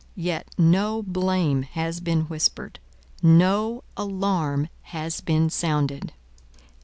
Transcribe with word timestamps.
Yet 0.17 0.47
no 0.57 1.03
blame 1.03 1.61
has 1.61 1.99
been 1.99 2.21
whispered; 2.21 2.79
no 3.21 3.83
alarm 3.95 4.67
has 4.81 5.21
been 5.21 5.51
sounded. 5.51 6.11